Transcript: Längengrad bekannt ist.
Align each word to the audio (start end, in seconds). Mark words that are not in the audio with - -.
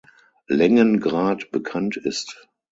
Längengrad 0.47 1.51
bekannt 1.51 1.95
ist. 1.95 2.47